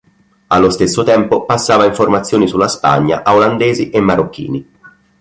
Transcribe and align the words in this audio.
Allo 0.49 0.71
stesso 0.71 1.03
tempo 1.03 1.45
passava 1.45 1.85
informazioni 1.85 2.47
sulla 2.47 2.67
Spagna 2.67 3.21
a 3.23 3.35
olandesi 3.35 3.91
e 3.91 3.99
marocchini. 4.01 4.69